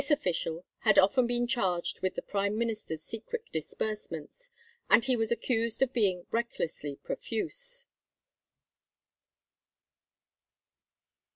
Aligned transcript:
This 0.01 0.09
official 0.09 0.65
had 0.79 0.95
been 0.95 1.03
often 1.03 1.45
charged 1.47 2.01
with 2.01 2.15
the 2.15 2.23
Prime 2.23 2.57
Minister's 2.57 3.03
secret 3.03 3.43
disbursements, 3.53 4.49
and 4.89 5.05
he 5.05 5.15
was 5.15 5.31
accused 5.31 5.83
of 5.83 5.93
being 5.93 6.25
recklessly 6.31 6.95
profuse. 6.95 7.85